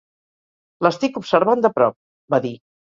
"L'estic 0.87 1.21
observant 1.23 1.65
de 1.67 1.73
prop", 1.79 2.03
va 2.37 2.43
dir. 2.49 2.59